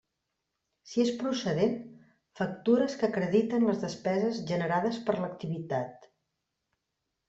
Si 0.93 1.03
és 1.03 1.11
procedent, 1.19 1.75
factures 2.41 2.97
que 3.03 3.11
acrediten 3.11 3.69
les 3.71 3.87
despeses 3.87 4.43
generades 4.55 5.03
per 5.11 5.21
l'activitat. 5.23 6.15